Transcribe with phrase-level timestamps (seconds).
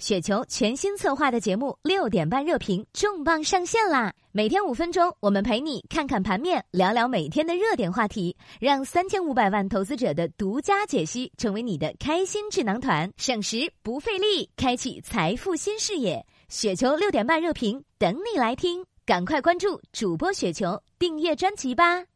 [0.00, 4.10] 雪球全新策划的节目六点半热评重磅上线啦！
[4.32, 13.12] 每天五分钟我们陪你看看盘面聊聊每天的热点话题让三千五百万投资者的独家解析成为你的开心智囊团。
[13.18, 16.24] 省时不费力开启财富新视野。
[16.48, 22.09] 雪球六点半热评等你来听赶快关注主播雪球订阅专辑吧！